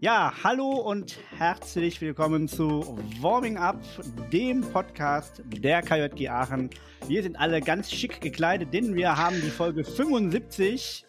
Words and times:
Ja, 0.00 0.32
hallo 0.44 0.70
und 0.70 1.18
herzlich 1.38 2.00
willkommen 2.00 2.46
zu 2.46 2.96
Warming 3.20 3.56
Up, 3.56 3.80
dem 4.32 4.60
Podcast 4.60 5.42
der 5.46 5.82
KJG 5.82 6.28
Aachen. 6.28 6.70
Wir 7.08 7.24
sind 7.24 7.34
alle 7.34 7.60
ganz 7.60 7.90
schick 7.90 8.20
gekleidet, 8.20 8.72
denn 8.72 8.94
wir 8.94 9.16
haben 9.16 9.34
die 9.40 9.50
Folge 9.50 9.82
75 9.82 11.04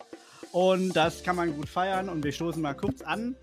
und 0.54 0.96
das 0.96 1.24
kann 1.24 1.36
man 1.36 1.56
gut 1.56 1.70
feiern 1.70 2.10
und 2.10 2.24
wir 2.24 2.32
stoßen 2.32 2.60
mal 2.64 2.74
kurz 2.74 3.04
an 3.04 3.36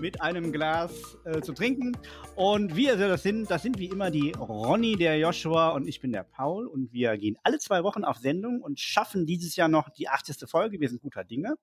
mit 0.00 0.20
einem 0.20 0.52
Glas 0.52 1.18
äh, 1.24 1.40
zu 1.40 1.52
trinken. 1.52 1.96
Und 2.36 2.76
wir 2.76 2.96
das 2.96 3.22
sind, 3.22 3.50
das 3.50 3.62
sind 3.62 3.78
wie 3.78 3.86
immer 3.86 4.10
die 4.10 4.32
Ronny, 4.32 4.96
der 4.96 5.18
Joshua 5.18 5.70
und 5.70 5.86
ich 5.86 6.00
bin 6.00 6.12
der 6.12 6.24
Paul 6.24 6.66
und 6.66 6.92
wir 6.92 7.16
gehen 7.16 7.36
alle 7.42 7.58
zwei 7.58 7.82
Wochen 7.82 8.04
auf 8.04 8.18
Sendung 8.18 8.60
und 8.60 8.80
schaffen 8.80 9.26
dieses 9.26 9.56
Jahr 9.56 9.68
noch 9.68 9.88
die 9.88 10.08
80. 10.08 10.48
Folge. 10.48 10.80
Wir 10.80 10.88
sind 10.88 11.02
guter 11.02 11.24
Dinge. 11.24 11.56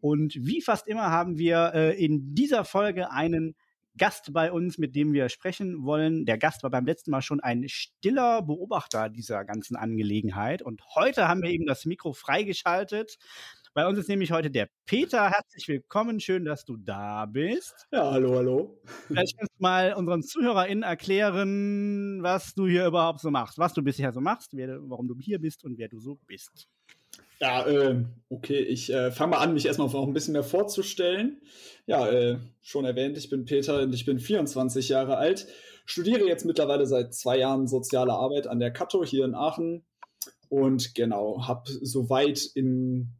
Und 0.00 0.34
wie 0.36 0.60
fast 0.60 0.86
immer 0.88 1.10
haben 1.10 1.38
wir 1.38 1.72
äh, 1.74 2.04
in 2.04 2.34
dieser 2.34 2.64
Folge 2.64 3.10
einen 3.10 3.54
Gast 3.96 4.32
bei 4.32 4.52
uns, 4.52 4.78
mit 4.78 4.94
dem 4.94 5.12
wir 5.12 5.28
sprechen 5.28 5.84
wollen. 5.84 6.24
Der 6.24 6.38
Gast 6.38 6.62
war 6.62 6.70
beim 6.70 6.86
letzten 6.86 7.10
Mal 7.10 7.22
schon 7.22 7.40
ein 7.40 7.68
stiller 7.68 8.40
Beobachter 8.42 9.08
dieser 9.08 9.44
ganzen 9.44 9.76
Angelegenheit. 9.76 10.62
Und 10.62 10.82
heute 10.94 11.28
haben 11.28 11.42
wir 11.42 11.50
eben 11.50 11.66
das 11.66 11.84
Mikro 11.84 12.12
freigeschaltet. 12.12 13.18
Bei 13.72 13.86
uns 13.86 13.98
ist 14.00 14.08
nämlich 14.08 14.32
heute 14.32 14.50
der 14.50 14.68
Peter. 14.84 15.30
Herzlich 15.30 15.68
willkommen. 15.68 16.18
Schön, 16.18 16.44
dass 16.44 16.64
du 16.64 16.76
da 16.76 17.24
bist. 17.26 17.86
Ja, 17.92 18.10
hallo, 18.10 18.34
hallo. 18.34 18.80
Vielleicht 19.06 19.38
kannst 19.38 19.52
du 19.52 19.62
mal 19.62 19.94
unseren 19.94 20.24
ZuhörerInnen 20.24 20.82
erklären, 20.82 22.20
was 22.20 22.52
du 22.54 22.66
hier 22.66 22.86
überhaupt 22.86 23.20
so 23.20 23.30
machst, 23.30 23.58
was 23.58 23.72
du 23.72 23.82
bisher 23.82 24.12
so 24.12 24.20
machst, 24.20 24.56
wer, 24.56 24.80
warum 24.90 25.06
du 25.06 25.14
hier 25.20 25.38
bist 25.38 25.62
und 25.62 25.78
wer 25.78 25.86
du 25.86 26.00
so 26.00 26.18
bist. 26.26 26.66
Ja, 27.38 27.64
äh, 27.64 28.04
okay, 28.28 28.58
ich 28.58 28.92
äh, 28.92 29.12
fange 29.12 29.36
mal 29.36 29.38
an, 29.38 29.54
mich 29.54 29.66
erstmal 29.66 29.86
noch 29.86 30.04
ein 30.04 30.14
bisschen 30.14 30.32
mehr 30.32 30.42
vorzustellen. 30.42 31.40
Ja, 31.86 32.08
äh, 32.08 32.38
schon 32.60 32.84
erwähnt, 32.84 33.16
ich 33.18 33.30
bin 33.30 33.44
Peter 33.44 33.82
und 33.82 33.94
ich 33.94 34.04
bin 34.04 34.18
24 34.18 34.88
Jahre 34.88 35.16
alt, 35.16 35.46
studiere 35.86 36.26
jetzt 36.26 36.44
mittlerweile 36.44 36.86
seit 36.86 37.14
zwei 37.14 37.38
Jahren 37.38 37.68
soziale 37.68 38.14
Arbeit 38.14 38.48
an 38.48 38.58
der 38.58 38.72
Kato 38.72 39.04
hier 39.04 39.24
in 39.24 39.36
Aachen 39.36 39.84
und 40.48 40.96
genau, 40.96 41.46
habe 41.46 41.70
soweit 41.70 42.44
in, 42.56 43.14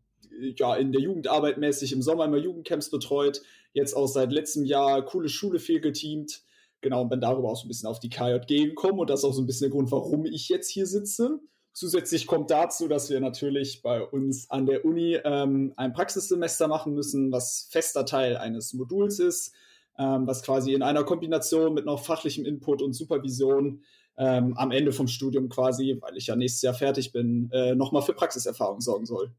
ja, 0.56 0.76
in 0.76 0.92
der 0.92 1.00
Jugendarbeit 1.00 1.58
mäßig 1.58 1.92
im 1.92 2.02
Sommer 2.02 2.24
immer 2.24 2.36
Jugendcamps 2.36 2.90
betreut, 2.90 3.42
jetzt 3.72 3.94
auch 3.94 4.06
seit 4.06 4.32
letztem 4.32 4.64
Jahr 4.64 5.04
coole 5.04 5.28
Schule 5.28 5.58
viel 5.58 5.80
geteamt, 5.80 6.42
genau, 6.80 7.02
und 7.02 7.08
bin 7.08 7.20
darüber 7.20 7.50
auch 7.50 7.56
so 7.56 7.66
ein 7.66 7.68
bisschen 7.68 7.88
auf 7.88 8.00
die 8.00 8.10
KJG 8.10 8.66
gekommen 8.66 8.98
und 8.98 9.10
das 9.10 9.20
ist 9.20 9.24
auch 9.24 9.32
so 9.32 9.42
ein 9.42 9.46
bisschen 9.46 9.70
der 9.70 9.70
Grund, 9.70 9.90
warum 9.92 10.24
ich 10.24 10.48
jetzt 10.48 10.70
hier 10.70 10.86
sitze. 10.86 11.40
Zusätzlich 11.72 12.26
kommt 12.26 12.50
dazu, 12.50 12.88
dass 12.88 13.10
wir 13.10 13.20
natürlich 13.20 13.80
bei 13.82 14.02
uns 14.02 14.50
an 14.50 14.66
der 14.66 14.84
Uni 14.84 15.18
ähm, 15.24 15.72
ein 15.76 15.92
Praxissemester 15.92 16.66
machen 16.66 16.94
müssen, 16.94 17.30
was 17.30 17.68
fester 17.70 18.04
Teil 18.04 18.36
eines 18.36 18.72
Moduls 18.72 19.20
ist, 19.20 19.52
ähm, 19.96 20.26
was 20.26 20.42
quasi 20.42 20.72
in 20.74 20.82
einer 20.82 21.04
Kombination 21.04 21.74
mit 21.74 21.86
noch 21.86 22.04
fachlichem 22.04 22.44
Input 22.44 22.82
und 22.82 22.92
Supervision 22.92 23.84
ähm, 24.16 24.56
am 24.56 24.72
Ende 24.72 24.92
vom 24.92 25.06
Studium 25.06 25.48
quasi, 25.48 25.96
weil 26.00 26.16
ich 26.16 26.26
ja 26.26 26.36
nächstes 26.36 26.62
Jahr 26.62 26.74
fertig 26.74 27.12
bin, 27.12 27.50
äh, 27.52 27.74
nochmal 27.74 28.02
für 28.02 28.14
Praxiserfahrung 28.14 28.80
sorgen 28.80 29.06
soll. 29.06 29.32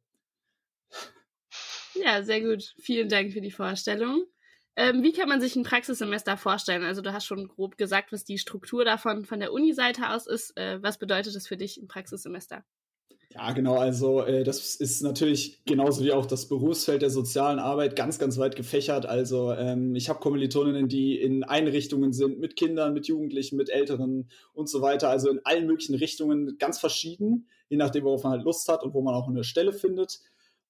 Ja, 1.95 2.23
sehr 2.23 2.41
gut. 2.41 2.73
Vielen 2.79 3.09
Dank 3.09 3.33
für 3.33 3.41
die 3.41 3.51
Vorstellung. 3.51 4.25
Ähm, 4.77 5.03
wie 5.03 5.11
kann 5.11 5.27
man 5.27 5.41
sich 5.41 5.55
ein 5.55 5.63
Praxissemester 5.63 6.37
vorstellen? 6.37 6.83
Also 6.83 7.01
du 7.01 7.11
hast 7.11 7.25
schon 7.25 7.47
grob 7.47 7.77
gesagt, 7.77 8.11
was 8.11 8.23
die 8.23 8.37
Struktur 8.37 8.85
davon 8.85 9.25
von 9.25 9.39
der 9.39 9.51
Uni-Seite 9.51 10.09
aus 10.09 10.27
ist. 10.27 10.55
Äh, 10.57 10.81
was 10.81 10.97
bedeutet 10.97 11.35
das 11.35 11.47
für 11.47 11.57
dich 11.57 11.77
ein 11.77 11.87
Praxissemester? 11.87 12.63
Ja, 13.33 13.51
genau. 13.53 13.77
Also 13.77 14.23
äh, 14.23 14.43
das 14.43 14.75
ist 14.75 15.01
natürlich 15.03 15.63
genauso 15.65 16.03
wie 16.03 16.11
auch 16.11 16.25
das 16.25 16.47
Berufsfeld 16.47 17.01
der 17.01 17.09
sozialen 17.09 17.59
Arbeit 17.59 17.95
ganz, 17.95 18.19
ganz 18.19 18.37
weit 18.37 18.55
gefächert. 18.55 19.05
Also 19.05 19.53
ähm, 19.53 19.95
ich 19.95 20.09
habe 20.09 20.19
Kommilitoninnen, 20.19 20.89
die 20.89 21.19
in 21.19 21.43
Einrichtungen 21.43 22.11
sind 22.11 22.39
mit 22.39 22.57
Kindern, 22.57 22.93
mit 22.93 23.07
Jugendlichen, 23.07 23.55
mit 23.55 23.69
Älteren 23.69 24.29
und 24.53 24.69
so 24.69 24.81
weiter. 24.81 25.09
Also 25.09 25.29
in 25.29 25.39
allen 25.45 25.65
möglichen 25.65 25.95
Richtungen 25.95 26.57
ganz 26.57 26.79
verschieden, 26.79 27.47
je 27.69 27.77
nachdem, 27.77 28.03
worauf 28.03 28.23
man 28.23 28.33
halt 28.33 28.43
Lust 28.43 28.67
hat 28.67 28.83
und 28.83 28.93
wo 28.93 29.01
man 29.01 29.15
auch 29.15 29.29
eine 29.29 29.45
Stelle 29.45 29.71
findet. 29.71 30.19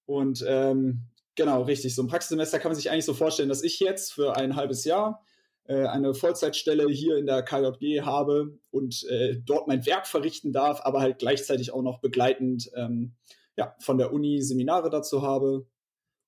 Und 0.05 0.43
ähm, 0.47 1.11
Genau, 1.35 1.61
richtig. 1.63 1.95
So 1.95 2.03
ein 2.03 2.07
Praxissemester 2.07 2.59
kann 2.59 2.71
man 2.71 2.75
sich 2.75 2.91
eigentlich 2.91 3.05
so 3.05 3.13
vorstellen, 3.13 3.49
dass 3.49 3.63
ich 3.63 3.79
jetzt 3.79 4.13
für 4.13 4.35
ein 4.35 4.55
halbes 4.55 4.83
Jahr 4.83 5.23
äh, 5.65 5.85
eine 5.85 6.13
Vollzeitstelle 6.13 6.89
hier 6.89 7.17
in 7.17 7.25
der 7.25 7.43
KJG 7.43 8.01
habe 8.01 8.59
und 8.69 9.05
äh, 9.05 9.37
dort 9.43 9.67
mein 9.67 9.85
Werk 9.85 10.07
verrichten 10.07 10.51
darf, 10.51 10.81
aber 10.83 10.99
halt 10.99 11.19
gleichzeitig 11.19 11.71
auch 11.71 11.83
noch 11.83 11.99
begleitend 11.99 12.69
ähm, 12.75 13.15
ja, 13.55 13.75
von 13.79 13.97
der 13.97 14.11
Uni 14.11 14.41
Seminare 14.41 14.89
dazu 14.89 15.21
habe 15.21 15.65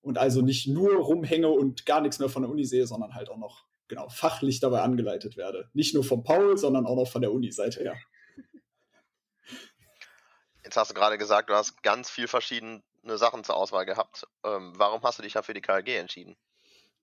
und 0.01 0.17
also 0.17 0.41
nicht 0.41 0.67
nur 0.67 0.95
rumhänge 0.95 1.49
und 1.49 1.85
gar 1.85 1.99
nichts 1.99 2.19
mehr 2.19 2.29
von 2.29 2.43
der 2.43 2.51
Uni 2.51 2.65
sehe, 2.65 2.87
sondern 2.87 3.13
halt 3.13 3.29
auch 3.29 3.37
noch 3.37 3.65
genau 3.89 4.07
fachlich 4.07 4.61
dabei 4.61 4.81
angeleitet 4.81 5.35
werde. 5.35 5.69
Nicht 5.73 5.93
nur 5.93 6.03
von 6.05 6.23
Paul, 6.23 6.57
sondern 6.57 6.85
auch 6.85 6.95
noch 6.95 7.09
von 7.09 7.21
der 7.21 7.33
Uni-Seite 7.33 7.81
her. 7.81 7.97
Jetzt 10.63 10.77
hast 10.77 10.91
du 10.91 10.95
gerade 10.95 11.17
gesagt, 11.17 11.49
du 11.49 11.53
hast 11.53 11.83
ganz 11.83 12.09
viel 12.09 12.27
verschiedene 13.03 13.17
Sachen 13.17 13.43
zur 13.43 13.57
Auswahl 13.57 13.85
gehabt. 13.85 14.25
Ähm, 14.45 14.73
warum 14.77 15.01
hast 15.03 15.19
du 15.19 15.23
dich 15.23 15.33
ja 15.33 15.41
für 15.41 15.53
die 15.53 15.61
KLG 15.61 15.97
entschieden? 15.97 16.35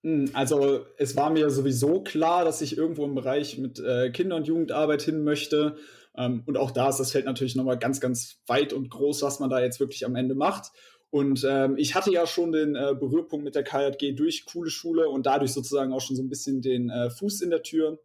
Hm, 0.03 0.31
also 0.33 0.87
es 0.97 1.17
war 1.17 1.31
mir 1.31 1.51
sowieso 1.51 2.03
klar, 2.03 2.45
dass 2.45 2.63
ich 2.63 2.77
irgendwo 2.77 3.05
im 3.05 3.15
Bereich 3.15 3.59
mit 3.59 3.79
äh, 3.79 4.11
Kinder- 4.11 4.37
und 4.37 4.47
Jugendarbeit 4.47 5.03
hin 5.03 5.25
möchte. 5.25 5.77
Ähm, 6.17 6.43
und 6.47 6.57
auch 6.57 6.71
da 6.71 6.89
ist 6.89 6.99
das 6.99 7.13
Feld 7.13 7.27
natürlich 7.27 7.55
nochmal 7.55 7.79
ganz, 7.79 8.01
ganz 8.01 8.39
weit 8.47 8.73
und 8.73 8.91
groß, 8.91 9.23
was 9.23 9.41
man 9.41 9.51
da 9.51 9.61
jetzt 9.61 9.79
wirklich 9.79 10.05
am 10.07 10.17
Ende 10.17 10.35
macht. 10.35 10.73
Und 11.11 11.45
ähm, 11.49 11.77
ich 11.77 11.95
hatte 11.95 12.13
ja 12.13 12.27
schon 12.27 12.53
den 12.53 12.77
äh, 12.77 12.95
Berührpunkt 12.99 13.45
mit 13.45 13.55
der 13.55 13.65
KJG 13.65 14.15
durch 14.15 14.47
coole 14.47 14.71
Schule 14.71 15.09
und 15.09 15.27
dadurch 15.27 15.53
sozusagen 15.53 15.93
auch 15.93 16.01
schon 16.01 16.17
so 16.17 16.23
ein 16.23 16.29
bisschen 16.29 16.63
den 16.63 16.89
äh, 16.89 17.11
Fuß 17.11 17.43
in 17.43 17.51
der 17.51 17.63
Tür. 17.63 17.99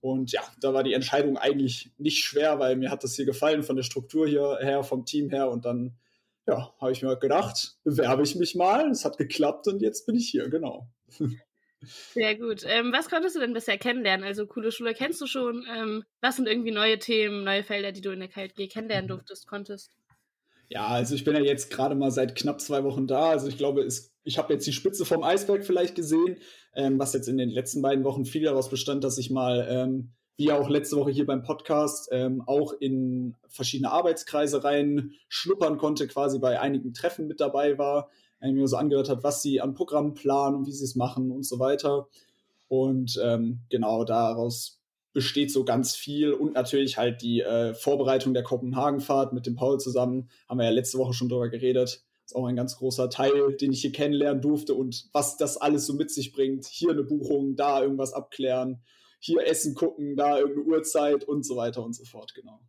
Und 0.00 0.32
ja, 0.32 0.40
da 0.60 0.72
war 0.72 0.82
die 0.82 0.94
Entscheidung 0.94 1.36
eigentlich 1.36 1.90
nicht 1.98 2.24
schwer, 2.24 2.58
weil 2.58 2.76
mir 2.76 2.90
hat 2.90 3.04
das 3.04 3.16
hier 3.16 3.26
gefallen 3.26 3.62
von 3.62 3.76
der 3.76 3.82
Struktur 3.82 4.26
hier 4.26 4.58
her, 4.60 4.82
vom 4.82 5.04
Team 5.04 5.28
her. 5.28 5.50
Und 5.50 5.64
dann, 5.66 5.92
ja, 6.48 6.74
habe 6.80 6.92
ich 6.92 7.02
mir 7.02 7.14
gedacht, 7.16 7.76
bewerbe 7.84 8.22
ich 8.22 8.34
mich 8.34 8.54
mal. 8.54 8.90
Es 8.90 9.04
hat 9.04 9.18
geklappt 9.18 9.68
und 9.68 9.82
jetzt 9.82 10.06
bin 10.06 10.16
ich 10.16 10.28
hier, 10.28 10.48
genau. 10.48 10.88
Sehr 12.12 12.36
gut. 12.36 12.62
Ähm, 12.66 12.90
was 12.92 13.08
konntest 13.08 13.36
du 13.36 13.40
denn 13.40 13.52
bisher 13.52 13.78
kennenlernen? 13.78 14.26
Also 14.26 14.46
coole 14.46 14.72
Schule 14.72 14.94
kennst 14.94 15.20
du 15.20 15.26
schon. 15.26 15.64
Ähm, 15.72 16.04
was 16.20 16.36
sind 16.36 16.48
irgendwie 16.48 16.72
neue 16.72 16.98
Themen, 16.98 17.44
neue 17.44 17.62
Felder, 17.62 17.92
die 17.92 18.00
du 18.00 18.10
in 18.10 18.20
der 18.20 18.28
KLG 18.28 18.68
kennenlernen 18.68 19.04
mhm. 19.04 19.14
durftest, 19.14 19.46
konntest? 19.46 19.92
Ja, 20.70 20.86
also 20.88 21.14
ich 21.14 21.24
bin 21.24 21.34
ja 21.34 21.42
jetzt 21.42 21.70
gerade 21.70 21.94
mal 21.94 22.10
seit 22.10 22.34
knapp 22.34 22.60
zwei 22.60 22.82
Wochen 22.82 23.06
da. 23.06 23.30
Also 23.30 23.46
ich 23.46 23.58
glaube, 23.58 23.82
es, 23.82 24.12
ich 24.24 24.38
habe 24.38 24.52
jetzt 24.52 24.66
die 24.66 24.72
Spitze 24.72 25.04
vom 25.04 25.22
Eisberg 25.22 25.64
vielleicht 25.64 25.94
gesehen, 25.94 26.38
ähm, 26.74 26.98
was 26.98 27.12
jetzt 27.12 27.28
in 27.28 27.38
den 27.38 27.50
letzten 27.50 27.80
beiden 27.82 28.04
Wochen 28.04 28.24
viel 28.24 28.42
daraus 28.42 28.70
bestand, 28.70 29.04
dass 29.04 29.18
ich 29.18 29.30
mal, 29.30 29.66
ähm, 29.70 30.14
wie 30.38 30.52
auch 30.52 30.68
letzte 30.68 30.96
Woche 30.96 31.10
hier 31.10 31.26
beim 31.26 31.42
Podcast, 31.42 32.08
ähm, 32.12 32.42
auch 32.46 32.72
in 32.72 33.34
verschiedene 33.48 33.90
Arbeitskreise 33.90 34.62
rein 34.62 35.12
schnuppern 35.28 35.78
konnte, 35.78 36.06
quasi 36.06 36.38
bei 36.38 36.60
einigen 36.60 36.94
Treffen 36.94 37.26
mit 37.26 37.40
dabei 37.40 37.76
war, 37.76 38.08
äh, 38.40 38.52
mir 38.52 38.68
so 38.68 38.76
angehört 38.76 39.08
hat, 39.08 39.24
was 39.24 39.42
sie 39.42 39.60
an 39.60 39.74
Programmen 39.74 40.14
planen 40.14 40.54
und 40.54 40.66
wie 40.68 40.72
sie 40.72 40.84
es 40.84 40.94
machen 40.94 41.32
und 41.32 41.44
so 41.44 41.58
weiter. 41.58 42.06
Und 42.68 43.20
ähm, 43.22 43.62
genau 43.68 44.04
daraus 44.04 44.80
besteht 45.12 45.50
so 45.50 45.64
ganz 45.64 45.96
viel 45.96 46.32
und 46.32 46.54
natürlich 46.54 46.98
halt 46.98 47.20
die 47.20 47.40
äh, 47.40 47.74
Vorbereitung 47.74 48.32
der 48.32 48.44
Kopenhagen-Fahrt 48.44 49.32
mit 49.32 49.44
dem 49.44 49.56
Paul 49.56 49.80
zusammen. 49.80 50.30
Haben 50.48 50.58
wir 50.58 50.66
ja 50.66 50.70
letzte 50.70 50.98
Woche 50.98 51.14
schon 51.14 51.28
drüber 51.28 51.48
geredet. 51.48 52.04
Ist 52.24 52.36
auch 52.36 52.46
ein 52.46 52.54
ganz 52.54 52.76
großer 52.76 53.10
Teil, 53.10 53.56
den 53.56 53.72
ich 53.72 53.80
hier 53.80 53.90
kennenlernen 53.90 54.40
durfte 54.40 54.74
und 54.74 55.08
was 55.12 55.36
das 55.36 55.56
alles 55.56 55.84
so 55.86 55.94
mit 55.94 56.12
sich 56.12 56.32
bringt. 56.32 56.66
Hier 56.66 56.90
eine 56.90 57.02
Buchung, 57.02 57.56
da 57.56 57.82
irgendwas 57.82 58.12
abklären, 58.12 58.82
hier 59.18 59.46
Essen 59.46 59.74
gucken, 59.74 60.16
da 60.16 60.38
irgendeine 60.38 60.66
Uhrzeit 60.66 61.24
und 61.24 61.44
so 61.44 61.56
weiter 61.56 61.82
und 61.82 61.94
so 61.94 62.04
fort, 62.04 62.34
genau. 62.34 62.60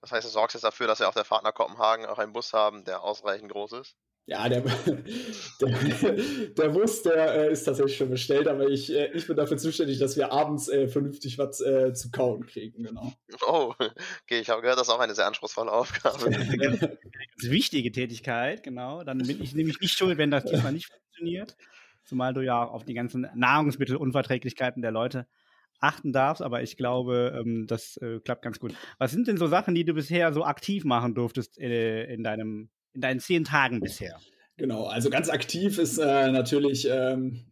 Das 0.00 0.12
heißt, 0.12 0.26
du 0.26 0.30
sorgst 0.30 0.54
jetzt 0.54 0.62
dafür, 0.62 0.86
dass 0.86 1.00
wir 1.00 1.08
auf 1.08 1.14
der 1.14 1.24
Fahrt 1.24 1.42
nach 1.42 1.54
Kopenhagen 1.54 2.06
auch 2.06 2.18
einen 2.18 2.32
Bus 2.32 2.52
haben, 2.52 2.84
der 2.84 3.02
ausreichend 3.02 3.50
groß 3.50 3.72
ist? 3.72 3.96
Ja, 4.28 4.48
der, 4.48 4.60
der, 5.60 6.12
der 6.48 6.68
Bus, 6.70 7.02
der 7.04 7.34
äh, 7.34 7.52
ist 7.52 7.62
tatsächlich 7.62 7.96
schon 7.96 8.10
bestellt, 8.10 8.48
aber 8.48 8.68
ich, 8.68 8.92
äh, 8.92 9.12
ich 9.12 9.26
bin 9.28 9.36
dafür 9.36 9.56
zuständig, 9.56 10.00
dass 10.00 10.16
wir 10.16 10.32
abends 10.32 10.68
äh, 10.68 10.88
vernünftig 10.88 11.38
was 11.38 11.60
äh, 11.60 11.92
zu 11.94 12.10
kauen 12.10 12.44
kriegen, 12.44 12.82
genau. 12.82 13.12
Oh, 13.46 13.72
okay, 14.22 14.40
ich 14.40 14.50
habe 14.50 14.62
gehört, 14.62 14.80
das 14.80 14.88
ist 14.88 14.94
auch 14.94 14.98
eine 14.98 15.14
sehr 15.14 15.28
anspruchsvolle 15.28 15.70
Aufgabe. 15.70 16.30
Ganz 16.58 16.98
wichtige 17.38 17.92
Tätigkeit, 17.92 18.64
genau. 18.64 19.04
Dann 19.04 19.18
bin 19.18 19.40
ich 19.40 19.54
nämlich 19.54 19.80
nicht 19.80 19.96
schuld, 19.96 20.18
wenn 20.18 20.32
das 20.32 20.44
diesmal 20.44 20.72
nicht 20.72 20.86
funktioniert. 20.86 21.56
Zumal 22.06 22.34
du 22.34 22.40
ja 22.40 22.64
auf 22.64 22.84
die 22.84 22.94
ganzen 22.94 23.26
Nahrungsmittelunverträglichkeiten 23.34 24.80
der 24.80 24.92
Leute 24.92 25.26
achten 25.80 26.12
darfst, 26.12 26.42
aber 26.42 26.62
ich 26.62 26.76
glaube, 26.76 27.38
ähm, 27.38 27.66
das 27.66 27.96
äh, 27.98 28.20
klappt 28.20 28.42
ganz 28.42 28.58
gut. 28.58 28.74
Was 28.98 29.12
sind 29.12 29.28
denn 29.28 29.36
so 29.36 29.46
Sachen, 29.46 29.74
die 29.74 29.84
du 29.84 29.94
bisher 29.94 30.32
so 30.32 30.44
aktiv 30.44 30.84
machen 30.84 31.14
durftest 31.14 31.58
äh, 31.58 32.04
in 32.12 32.22
deinem 32.22 32.70
in 32.94 33.02
deinen 33.02 33.20
zehn 33.20 33.44
Tagen 33.44 33.80
bisher? 33.80 34.18
Genau, 34.56 34.86
also 34.86 35.10
ganz 35.10 35.28
aktiv 35.28 35.78
ist 35.78 35.98
äh, 35.98 36.32
natürlich 36.32 36.88
ähm, 36.90 37.44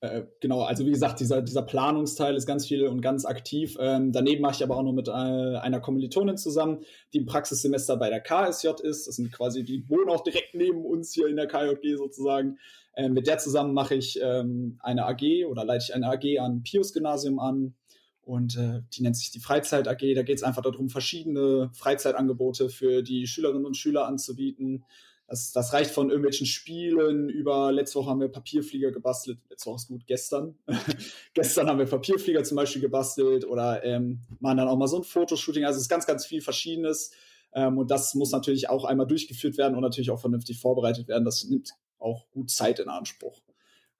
äh, 0.00 0.22
genau, 0.40 0.62
also 0.62 0.86
wie 0.86 0.90
gesagt, 0.90 1.18
dieser, 1.18 1.42
dieser 1.42 1.62
Planungsteil 1.62 2.36
ist 2.36 2.46
ganz 2.46 2.66
viel 2.66 2.86
und 2.86 3.00
ganz 3.00 3.24
aktiv. 3.24 3.76
Ähm, 3.80 4.12
daneben 4.12 4.42
mache 4.42 4.54
ich 4.54 4.62
aber 4.62 4.76
auch 4.76 4.82
noch 4.84 4.92
mit 4.92 5.08
äh, 5.08 5.10
einer 5.10 5.80
Kommilitonin 5.80 6.36
zusammen, 6.36 6.84
die 7.12 7.18
im 7.18 7.26
Praxissemester 7.26 7.96
bei 7.96 8.08
der 8.08 8.20
KSJ 8.20 8.68
ist. 8.82 9.08
Das 9.08 9.16
sind 9.16 9.32
quasi, 9.32 9.64
die 9.64 9.88
wohnen 9.88 10.08
auch 10.08 10.22
direkt 10.22 10.54
neben 10.54 10.84
uns 10.84 11.12
hier 11.12 11.26
in 11.26 11.34
der 11.34 11.48
KJG 11.48 11.96
sozusagen. 11.96 12.58
Ähm, 12.94 13.12
mit 13.12 13.26
der 13.26 13.38
zusammen 13.38 13.74
mache 13.74 13.96
ich 13.96 14.20
ähm, 14.22 14.78
eine 14.82 15.04
AG 15.04 15.46
oder 15.48 15.64
leite 15.64 15.86
ich 15.88 15.94
eine 15.94 16.06
AG 16.06 16.38
an 16.38 16.62
Pius 16.62 16.92
Gymnasium 16.92 17.40
an. 17.40 17.74
Und 18.22 18.56
äh, 18.56 18.82
die 18.92 19.02
nennt 19.02 19.16
sich 19.16 19.32
die 19.32 19.40
Freizeit 19.40 19.88
AG. 19.88 20.14
Da 20.14 20.22
geht 20.22 20.36
es 20.36 20.42
einfach 20.44 20.62
darum, 20.62 20.90
verschiedene 20.90 21.70
Freizeitangebote 21.72 22.68
für 22.68 23.02
die 23.02 23.26
Schülerinnen 23.26 23.66
und 23.66 23.76
Schüler 23.76 24.06
anzubieten. 24.06 24.84
Das, 25.28 25.52
das 25.52 25.74
reicht 25.74 25.90
von 25.90 26.08
irgendwelchen 26.08 26.46
Spielen 26.46 27.28
über, 27.28 27.70
letzte 27.70 27.98
Woche 27.98 28.08
haben 28.08 28.20
wir 28.20 28.28
Papierflieger 28.28 28.90
gebastelt, 28.90 29.38
letzte 29.50 29.68
Woche 29.68 29.76
ist 29.76 29.88
gut, 29.88 30.06
gestern. 30.06 30.58
gestern 31.34 31.68
haben 31.68 31.78
wir 31.78 31.84
Papierflieger 31.84 32.42
zum 32.44 32.56
Beispiel 32.56 32.80
gebastelt 32.80 33.44
oder 33.44 33.84
ähm, 33.84 34.20
machen 34.40 34.56
dann 34.56 34.68
auch 34.68 34.78
mal 34.78 34.88
so 34.88 34.96
ein 34.96 35.04
Fotoshooting. 35.04 35.66
Also 35.66 35.76
es 35.76 35.82
ist 35.82 35.88
ganz, 35.90 36.06
ganz 36.06 36.24
viel 36.24 36.40
Verschiedenes. 36.40 37.12
Ähm, 37.52 37.76
und 37.76 37.90
das 37.90 38.14
muss 38.14 38.30
natürlich 38.30 38.70
auch 38.70 38.86
einmal 38.86 39.06
durchgeführt 39.06 39.58
werden 39.58 39.74
und 39.74 39.82
natürlich 39.82 40.10
auch 40.10 40.20
vernünftig 40.20 40.58
vorbereitet 40.60 41.08
werden. 41.08 41.26
Das 41.26 41.44
nimmt 41.44 41.74
auch 41.98 42.30
gut 42.30 42.50
Zeit 42.50 42.78
in 42.78 42.88
Anspruch. 42.88 43.42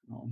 Genau. 0.06 0.30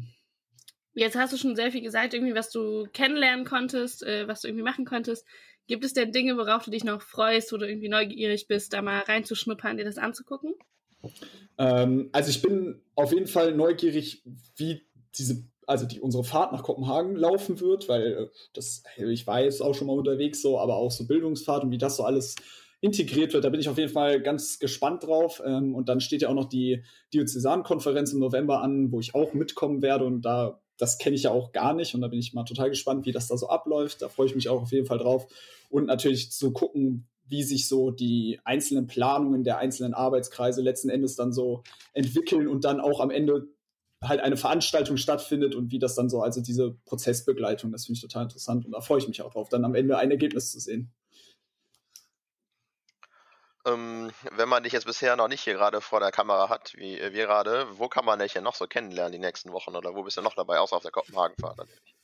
Jetzt 0.95 1.17
hast 1.17 1.35
du 1.35 1.37
schon 1.37 1.57
sehr 1.57 1.73
viel 1.73 1.83
gesagt, 1.83 2.15
irgendwie, 2.15 2.35
was 2.35 2.49
du 2.49 2.87
kennenlernen 2.95 3.45
konntest, 3.45 4.03
äh, 4.03 4.27
was 4.29 4.41
du 4.41 4.49
irgendwie 4.49 4.65
machen 4.65 4.87
konntest. 4.87 5.27
Gibt 5.67 5.85
es 5.85 5.93
denn 5.93 6.11
Dinge, 6.11 6.39
worauf 6.39 6.65
du 6.65 6.71
dich 6.71 6.85
noch 6.85 7.03
freust, 7.03 7.53
du 7.53 7.57
irgendwie 7.57 7.91
neugierig 7.91 8.47
bist, 8.47 8.73
da 8.73 8.81
mal 8.81 9.01
reinzuschnuppern, 9.01 9.77
dir 9.77 9.85
das 9.85 9.99
anzugucken? 9.99 10.55
Ähm, 11.59 12.11
also 12.13 12.31
ich 12.31 12.43
bin 12.43 12.81
auf 12.95 13.13
jeden 13.13 13.27
Fall 13.27 13.53
neugierig, 13.53 14.23
wie 14.57 14.83
diese, 15.15 15.45
also 15.67 15.87
die 15.87 16.01
unsere 16.01 16.25
Fahrt 16.25 16.53
nach 16.53 16.63
Kopenhagen 16.63 17.17
laufen 17.17 17.61
wird, 17.61 17.89
weil 17.89 18.13
äh, 18.13 18.27
das, 18.53 18.83
ich 18.97 19.27
war 19.27 19.43
jetzt 19.43 19.63
auch 19.63 19.75
schon 19.75 19.87
mal 19.87 19.99
unterwegs 19.99 20.43
so, 20.43 20.59
aber 20.59 20.77
auch 20.77 20.91
so 20.91 21.07
Bildungsfahrt 21.07 21.65
und 21.65 21.71
wie 21.71 21.79
das 21.79 21.97
so 21.97 22.05
alles 22.05 22.37
integriert 22.81 23.33
wird, 23.33 23.45
da 23.45 23.49
bin 23.49 23.61
ich 23.61 23.69
auf 23.69 23.79
jeden 23.79 23.93
Fall 23.93 24.21
ganz 24.21 24.59
gespannt 24.59 25.05
drauf. 25.05 25.43
Ähm, 25.45 25.75
und 25.75 25.89
dann 25.89 26.01
steht 26.01 26.23
ja 26.23 26.29
auch 26.29 26.35
noch 26.35 26.49
die 26.49 26.83
Diözesankonferenz 27.15 28.13
im 28.13 28.21
November 28.21 28.63
an, 28.63 28.93
wo 28.93 29.01
ich 29.01 29.15
auch 29.15 29.33
mitkommen 29.33 29.83
werde 29.83 30.05
und 30.05 30.23
da 30.23 30.61
das 30.79 30.99
kenne 30.99 31.17
ich 31.17 31.23
ja 31.23 31.31
auch 31.31 31.53
gar 31.53 31.73
nicht 31.73 31.95
und 31.95 32.01
da 32.03 32.09
bin 32.09 32.19
ich 32.19 32.35
mal 32.35 32.45
total 32.45 32.69
gespannt, 32.69 33.07
wie 33.07 33.13
das 33.13 33.29
da 33.29 33.37
so 33.37 33.49
abläuft. 33.49 34.03
Da 34.03 34.09
freue 34.09 34.27
ich 34.27 34.35
mich 34.35 34.49
auch 34.49 34.63
auf 34.63 34.73
jeden 34.73 34.87
Fall 34.87 34.99
drauf. 34.99 35.27
Und 35.71 35.87
natürlich 35.87 36.33
zu 36.33 36.53
gucken, 36.53 37.09
wie 37.29 37.43
sich 37.43 37.69
so 37.69 37.91
die 37.91 38.41
einzelnen 38.45 38.87
Planungen 38.87 39.45
der 39.45 39.59
einzelnen 39.59 39.95
Arbeitskreise 39.95 40.63
letzten 40.63 40.89
Endes 40.89 41.17
dann 41.17 41.33
so 41.33 41.63
entwickeln 41.93 42.49
und 42.49 42.65
dann 42.65 42.81
auch 42.81 43.01
am 43.01 43.11
Ende 43.11 43.49
halt 44.03 44.21
eine 44.21 44.37
Veranstaltung 44.37 44.97
stattfindet 44.97 45.55
und 45.55 45.71
wie 45.71 45.79
das 45.79 45.95
dann 45.95 46.09
so, 46.09 46.23
also 46.23 46.41
diese 46.41 46.73
Prozessbegleitung, 46.85 47.73
das 47.73 47.87
finde 47.87 47.97
ich 47.97 48.03
total 48.03 48.25
interessant 48.25 48.67
und 48.67 48.73
da 48.73 48.81
freue 48.81 48.99
ich 48.99 49.09
mich 49.09 49.23
auch 49.23 49.33
drauf, 49.33 49.49
dann 49.49 49.65
am 49.65 49.75
Ende 49.75 49.99
ein 49.99 50.11
Ergebnis 50.11 50.53
zu 50.53 50.61
sehen. 50.61 50.93
Ähm, 53.67 54.13
wenn 54.31 54.49
man 54.49 54.63
dich 54.63 54.73
jetzt 54.73 54.87
bisher 54.87 55.17
noch 55.17 55.29
nicht 55.29 55.41
hier 55.41 55.55
gerade 55.55 55.81
vor 55.81 55.99
der 55.99 56.13
Kamera 56.13 56.49
hat, 56.49 56.75
wie 56.77 56.99
wir 56.99 57.27
gerade, 57.27 57.67
wo 57.73 57.89
kann 57.89 58.05
man 58.05 58.21
dich 58.21 58.35
denn 58.35 58.45
noch 58.45 58.55
so 58.55 58.67
kennenlernen 58.67 59.13
die 59.13 59.19
nächsten 59.19 59.53
Wochen 59.53 59.75
oder 59.75 59.95
wo 59.95 60.05
bist 60.05 60.17
du 60.17 60.23
noch 60.23 60.35
dabei, 60.35 60.61
außer 60.61 60.77
auf 60.77 60.83
der 60.83 60.93
Kopenhagen-Fahrt 60.93 61.59
natürlich? 61.59 61.95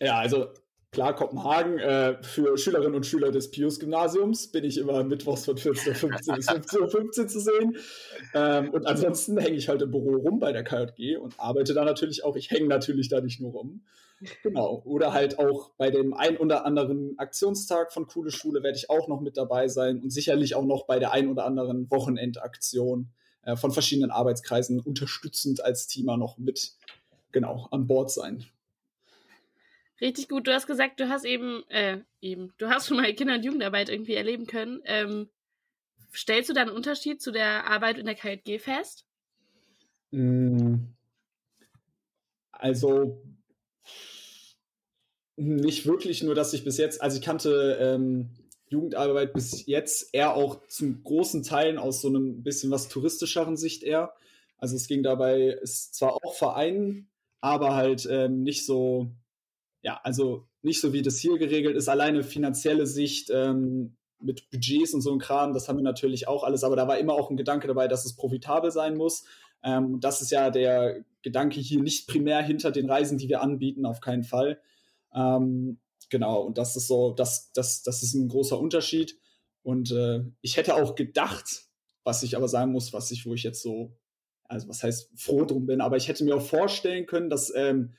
Ja, 0.00 0.18
also 0.18 0.54
Klar, 0.92 1.14
Kopenhagen, 1.14 1.78
äh, 1.78 2.20
für 2.20 2.58
Schülerinnen 2.58 2.96
und 2.96 3.06
Schüler 3.06 3.30
des 3.30 3.52
Pius-Gymnasiums 3.52 4.48
bin 4.50 4.64
ich 4.64 4.76
immer 4.76 5.04
mittwochs 5.04 5.44
von 5.44 5.56
14.15 5.56 6.34
bis 6.34 6.48
15.15 6.48 7.20
Uhr 7.20 7.28
zu 7.28 7.40
sehen. 7.40 7.76
Ähm, 8.34 8.70
und 8.70 8.86
ansonsten 8.86 9.38
hänge 9.38 9.56
ich 9.56 9.68
halt 9.68 9.82
im 9.82 9.92
Büro 9.92 10.16
rum 10.16 10.40
bei 10.40 10.50
der 10.50 10.64
KJG 10.64 11.16
und 11.18 11.38
arbeite 11.38 11.74
da 11.74 11.84
natürlich 11.84 12.24
auch. 12.24 12.34
Ich 12.34 12.50
hänge 12.50 12.66
natürlich 12.66 13.08
da 13.08 13.20
nicht 13.20 13.40
nur 13.40 13.52
rum. 13.52 13.84
Genau. 14.42 14.82
Oder 14.84 15.12
halt 15.12 15.38
auch 15.38 15.70
bei 15.78 15.90
dem 15.90 16.12
ein 16.12 16.36
oder 16.36 16.66
anderen 16.66 17.16
Aktionstag 17.18 17.92
von 17.92 18.08
Coole 18.08 18.32
Schule 18.32 18.64
werde 18.64 18.76
ich 18.76 18.90
auch 18.90 19.06
noch 19.06 19.20
mit 19.20 19.36
dabei 19.36 19.68
sein 19.68 20.02
und 20.02 20.10
sicherlich 20.10 20.56
auch 20.56 20.64
noch 20.64 20.86
bei 20.86 20.98
der 20.98 21.12
ein 21.12 21.28
oder 21.28 21.44
anderen 21.44 21.88
Wochenendaktion 21.90 23.10
äh, 23.44 23.54
von 23.54 23.70
verschiedenen 23.70 24.10
Arbeitskreisen 24.10 24.80
unterstützend 24.80 25.64
als 25.64 25.86
Teamer 25.86 26.16
noch 26.16 26.36
mit 26.36 26.72
genau 27.30 27.68
an 27.70 27.86
Bord 27.86 28.10
sein. 28.10 28.44
Richtig 30.00 30.28
gut. 30.28 30.46
Du 30.46 30.54
hast 30.54 30.66
gesagt, 30.66 30.98
du 30.98 31.08
hast 31.08 31.24
eben, 31.24 31.62
äh, 31.68 31.98
eben, 32.20 32.52
du 32.58 32.68
hast 32.68 32.88
schon 32.88 32.96
mal 32.96 33.12
Kinder- 33.12 33.34
und 33.34 33.44
Jugendarbeit 33.44 33.88
irgendwie 33.88 34.14
erleben 34.14 34.46
können. 34.46 34.80
Ähm, 34.84 35.28
stellst 36.14 36.48
du 36.48 36.54
da 36.54 36.62
einen 36.62 36.70
Unterschied 36.70 37.20
zu 37.20 37.32
der 37.32 37.66
Arbeit 37.66 37.98
in 37.98 38.06
der 38.06 38.14
KJG 38.14 38.58
fest? 38.58 39.04
Hm. 40.12 40.94
Also 42.52 43.22
nicht 45.36 45.86
wirklich, 45.86 46.22
nur 46.22 46.34
dass 46.34 46.52
ich 46.52 46.64
bis 46.64 46.76
jetzt, 46.76 47.00
also 47.00 47.18
ich 47.18 47.24
kannte 47.24 47.78
ähm, 47.80 48.30
Jugendarbeit 48.68 49.32
bis 49.32 49.66
jetzt 49.66 50.14
eher 50.14 50.34
auch 50.34 50.66
zum 50.68 51.02
großen 51.02 51.42
Teilen 51.42 51.78
aus 51.78 52.00
so 52.00 52.08
einem 52.08 52.42
bisschen 52.42 52.70
was 52.70 52.88
touristischeren 52.88 53.56
Sicht 53.56 53.82
eher. 53.82 54.12
Also 54.58 54.76
es 54.76 54.86
ging 54.86 55.02
dabei, 55.02 55.58
ist 55.62 55.94
zwar 55.94 56.14
auch 56.24 56.34
Verein, 56.34 57.08
aber 57.40 57.74
halt 57.74 58.06
ähm, 58.10 58.42
nicht 58.42 58.66
so 58.66 59.10
ja, 59.82 60.00
also 60.02 60.46
nicht 60.62 60.80
so 60.80 60.92
wie 60.92 61.02
das 61.02 61.18
hier 61.18 61.38
geregelt 61.38 61.76
ist, 61.76 61.88
alleine 61.88 62.22
finanzielle 62.22 62.86
Sicht 62.86 63.30
ähm, 63.32 63.96
mit 64.20 64.50
Budgets 64.50 64.92
und 64.92 65.00
so 65.00 65.12
ein 65.12 65.18
Kram, 65.18 65.54
das 65.54 65.68
haben 65.68 65.76
wir 65.76 65.82
natürlich 65.82 66.28
auch 66.28 66.44
alles, 66.44 66.64
aber 66.64 66.76
da 66.76 66.86
war 66.86 66.98
immer 66.98 67.14
auch 67.14 67.30
ein 67.30 67.36
Gedanke 67.36 67.66
dabei, 67.66 67.88
dass 67.88 68.04
es 68.04 68.16
profitabel 68.16 68.70
sein 68.70 68.96
muss. 68.96 69.24
Ähm, 69.62 70.00
das 70.00 70.20
ist 70.20 70.30
ja 70.30 70.50
der 70.50 71.04
Gedanke 71.22 71.60
hier 71.60 71.80
nicht 71.80 72.06
primär 72.06 72.42
hinter 72.42 72.70
den 72.70 72.88
Reisen, 72.90 73.18
die 73.18 73.28
wir 73.28 73.42
anbieten, 73.42 73.86
auf 73.86 74.00
keinen 74.00 74.24
Fall. 74.24 74.60
Ähm, 75.14 75.78
genau, 76.10 76.42
und 76.42 76.58
das 76.58 76.76
ist 76.76 76.86
so, 76.86 77.12
das, 77.12 77.52
das, 77.52 77.82
das 77.82 78.02
ist 78.02 78.14
ein 78.14 78.28
großer 78.28 78.58
Unterschied. 78.58 79.18
Und 79.62 79.92
äh, 79.92 80.24
ich 80.40 80.56
hätte 80.56 80.74
auch 80.74 80.94
gedacht, 80.94 81.66
was 82.04 82.22
ich 82.22 82.36
aber 82.36 82.48
sagen 82.48 82.72
muss, 82.72 82.92
was 82.92 83.10
ich, 83.10 83.26
wo 83.26 83.34
ich 83.34 83.42
jetzt 83.42 83.62
so, 83.62 83.96
also 84.44 84.68
was 84.68 84.82
heißt 84.82 85.10
froh 85.16 85.44
drum 85.44 85.66
bin, 85.66 85.80
aber 85.80 85.96
ich 85.96 86.08
hätte 86.08 86.24
mir 86.24 86.36
auch 86.36 86.42
vorstellen 86.42 87.06
können, 87.06 87.30
dass 87.30 87.52
ähm, 87.54 87.94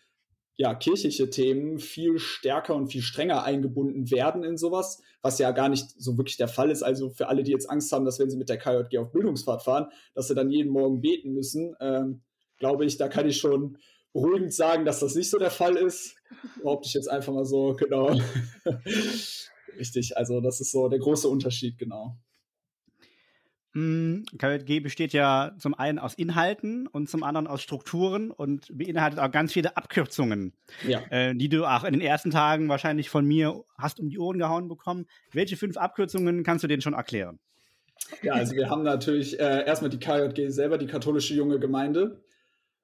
ja, 0.58 0.76
kirchliche 0.76 1.30
Themen 1.30 1.80
viel 1.80 2.20
stärker 2.20 2.76
und 2.76 2.88
viel 2.88 3.02
strenger 3.02 3.44
eingebunden 3.44 4.12
werden 4.12 4.44
in 4.44 4.58
sowas, 4.58 5.02
was 5.22 5.40
ja 5.40 5.52
gar 5.52 5.70
nicht 5.70 5.90
so 5.98 6.18
wirklich 6.18 6.38
der 6.38 6.48
Fall 6.48 6.70
ist. 6.70 6.84
Also 6.84 7.10
für 7.10 7.28
alle, 7.28 7.44
die 7.44 7.52
jetzt 7.52 7.70
Angst 7.70 7.92
haben, 7.92 8.06
dass 8.06 8.20
wenn 8.20 8.30
sie 8.30 8.38
mit 8.38 8.50
der 8.50 8.58
KJG 8.58 8.98
auf 9.00 9.12
Bildungsfahrt 9.12 9.64
fahren, 9.64 9.88
dass 10.14 10.28
sie 10.28 10.36
dann 10.36 10.52
jeden 10.52 10.72
Morgen 10.72 11.02
beten 11.02 11.34
müssen, 11.34 11.76
ähm, 11.80 12.22
glaube 12.58 12.86
ich, 12.86 12.98
da 12.98 13.08
kann 13.08 13.28
ich 13.28 13.38
schon 13.38 13.78
beruhigend 14.14 14.54
sagen, 14.54 14.86
dass 14.86 15.00
das 15.00 15.16
nicht 15.16 15.30
so 15.30 15.38
der 15.38 15.52
Fall 15.52 15.78
ist. 15.78 16.16
Behaupte 16.62 16.88
ich 16.88 16.94
jetzt 16.94 17.10
einfach 17.10 17.34
mal 17.34 17.46
so, 17.46 17.74
genau. 17.74 18.16
Richtig, 19.78 20.18
also 20.18 20.42
das 20.42 20.60
ist 20.60 20.72
so 20.72 20.90
der 20.90 21.00
große 21.00 21.28
Unterschied, 21.28 21.78
genau. 21.78 22.18
KJG 23.74 24.82
besteht 24.82 25.14
ja 25.14 25.54
zum 25.58 25.74
einen 25.74 25.98
aus 25.98 26.14
Inhalten 26.14 26.88
und 26.88 27.10
zum 27.10 27.24
anderen 27.24 27.48
aus 27.48 27.62
Strukturen 27.62 28.30
und 28.30 28.68
beinhaltet 28.78 29.20
auch 29.20 29.32
ganz 29.32 29.54
viele 29.54 29.78
Abkürzungen, 29.78 30.54
ja. 30.86 31.02
äh, 31.10 31.34
die 31.34 31.48
du 31.48 31.66
auch 31.66 31.86
in 31.86 31.94
den 31.94 32.02
ersten 32.02 32.32
Tagen 32.32 32.68
wahrscheinlich 32.68 33.10
von 33.10 33.26
mir 33.26 33.64
hast 33.78 34.02
um 34.02 34.10
die 34.10 34.20
Ohren 34.20 34.40
gehauen 34.40 34.68
bekommen. 34.68 35.06
Welche 35.32 35.56
fünf 35.56 35.78
Abkürzungen 35.78 36.44
kannst 36.44 36.66
du 36.66 36.68
denen 36.68 36.82
schon 36.82 36.94
erklären? 36.94 37.40
Ja, 38.22 38.34
also 38.34 38.56
wir 38.56 38.70
haben 38.70 38.84
natürlich 38.84 39.40
äh, 39.40 39.66
erstmal 39.66 39.90
die 39.90 40.00
KJG 40.00 40.50
selber, 40.50 40.78
die 40.78 40.88
katholische 40.88 41.34
junge 41.34 41.58
Gemeinde, 41.58 42.22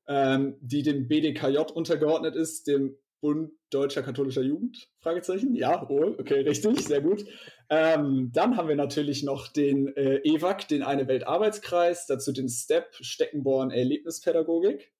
ähm, 0.07 0.55
die 0.61 0.83
dem 0.83 1.09
BDKJ 1.09 1.57
untergeordnet 1.73 2.35
ist, 2.35 2.67
dem 2.67 2.95
Bund 3.21 3.51
Deutscher 3.69 4.03
Katholischer 4.03 4.43
Jugend? 4.43 4.87
Fragezeichen? 5.01 5.55
Ja, 5.55 5.85
oh, 5.89 6.15
okay, 6.19 6.41
richtig, 6.41 6.85
sehr 6.85 7.01
gut. 7.01 7.25
Ähm, 7.69 8.31
dann 8.33 8.55
haben 8.55 8.69
wir 8.69 8.75
natürlich 8.75 9.23
noch 9.23 9.47
den 9.47 9.87
äh, 9.95 10.21
EWAG, 10.23 10.67
den 10.67 10.83
Eine 10.83 11.07
Welt 11.07 11.27
Arbeitskreis, 11.27 12.05
dazu 12.07 12.31
den 12.31 12.47
STEP, 12.47 12.85
Steckenborn 13.01 13.71
Erlebnispädagogik. 13.71 14.93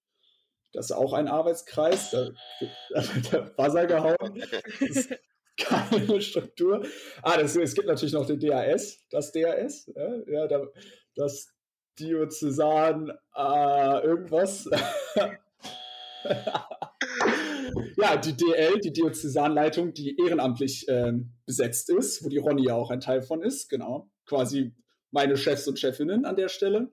Das 0.74 0.88
ist 0.88 0.92
auch 0.92 1.14
ein 1.14 1.28
Arbeitskreis, 1.28 2.12
da, 2.12 2.30
wird 2.92 3.32
der 3.32 3.42
Buzzer 3.56 3.86
gehauen. 3.86 4.44
Keine 5.58 6.22
Struktur. 6.22 6.86
Ah, 7.24 7.38
das, 7.38 7.56
es 7.56 7.74
gibt 7.74 7.88
natürlich 7.88 8.14
noch 8.14 8.28
den 8.28 8.40
DAS, 8.40 9.00
das 9.10 9.32
DAS, 9.32 9.90
ja, 9.96 10.16
ja 10.28 10.48
da, 10.48 10.68
das 11.16 11.48
Diözesan 12.00 13.12
äh, 13.36 14.04
irgendwas. 14.04 14.70
ja, 17.98 18.18
die 18.18 18.36
DL, 18.36 18.80
die 18.80 18.94
Diözesanleitung, 18.94 19.94
die 19.94 20.18
ehrenamtlich 20.18 20.88
äh, 20.88 21.14
besetzt 21.46 21.90
ist, 21.90 22.24
wo 22.24 22.30
die 22.30 22.38
Ronny 22.38 22.66
ja 22.66 22.76
auch 22.76 22.92
ein 22.92 23.00
Teil 23.00 23.22
von 23.22 23.42
ist, 23.42 23.70
genau. 23.70 24.10
Quasi 24.26 24.74
meine 25.12 25.38
Chefs 25.38 25.68
und 25.68 25.80
Chefinnen 25.80 26.26
an 26.26 26.36
der 26.36 26.50
Stelle. 26.50 26.92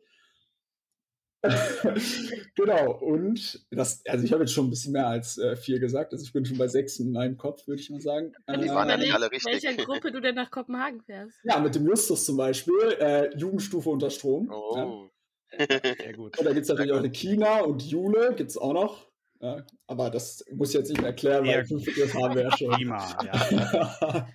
genau, 2.55 2.93
und 3.01 3.67
das, 3.71 4.03
also 4.07 4.25
ich 4.25 4.33
habe 4.33 4.45
jetzt 4.45 4.53
schon 4.53 4.67
ein 4.67 4.71
bisschen 4.71 4.93
mehr 4.93 5.09
als 5.09 5.37
äh, 5.37 5.57
vier 5.57 5.79
gesagt, 5.79 6.13
also 6.13 6.25
ich 6.25 6.33
bin 6.33 6.45
schon 6.45 6.57
bei 6.57 6.69
sechs 6.69 6.99
in 6.99 7.13
meinem 7.13 7.37
Kopf, 7.37 7.67
würde 7.67 7.83
ich 7.83 7.91
mal 7.91 8.01
sagen. 8.01 8.33
Die 8.49 8.69
waren 8.69 8.89
ja 8.89 8.97
nicht 8.97 9.13
alle 9.13 9.31
richtig. 9.31 9.63
Welcher 9.63 9.75
Gruppe 9.85 10.11
du 10.11 10.21
denn 10.21 10.37
nach 10.37 10.51
Kopenhagen 10.51 11.03
fährst? 11.03 11.39
Ja, 11.45 11.59
mit 11.61 11.75
dem 11.75 11.87
Justus 11.87 12.25
zum 12.25 12.39
Beispiel, 12.39 12.97
äh, 12.99 13.37
Jugendstufe 13.37 13.91
unter 13.91 14.11
Strom. 14.11 14.51
Oh. 14.51 15.11
Ja. 15.53 15.67
Sehr 15.99 16.15
gut. 16.15 16.39
Und 16.39 16.45
da 16.47 16.53
gibt 16.53 16.63
es 16.63 16.69
natürlich 16.69 16.93
auch 16.93 16.99
eine 16.99 17.11
Kina 17.11 17.61
und 17.61 17.83
Jule, 17.83 18.35
gibt 18.37 18.51
es 18.51 18.57
auch 18.57 18.73
noch. 18.73 19.14
Ja, 19.45 19.63
aber 19.87 20.09
das 20.09 20.43
muss 20.55 20.71
ich 20.71 20.77
jetzt 20.77 20.89
nicht 20.89 21.03
mehr 21.03 21.11
erklären, 21.11 21.45
weil 21.45 21.67
fünf 21.67 21.87
Videos 21.87 22.15
haben 22.15 22.35
wir 22.35 22.45
ja 22.45 22.57
schon. 22.57 22.71
Prima, 22.71 23.19
ja. 23.23 24.27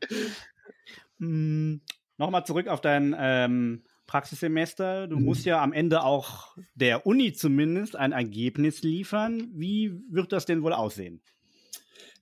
hm, 1.18 1.80
Nochmal 2.16 2.44
zurück 2.44 2.66
auf 2.66 2.80
dein 2.80 3.14
ähm, 3.16 3.84
Praxissemester. 4.08 5.06
Du 5.06 5.16
mhm. 5.16 5.24
musst 5.24 5.46
ja 5.46 5.62
am 5.62 5.72
Ende 5.72 6.02
auch 6.02 6.56
der 6.74 7.06
Uni 7.06 7.32
zumindest 7.32 7.94
ein 7.94 8.10
Ergebnis 8.10 8.82
liefern. 8.82 9.48
Wie 9.54 9.92
wird 10.10 10.32
das 10.32 10.44
denn 10.44 10.64
wohl 10.64 10.72
aussehen? 10.72 11.20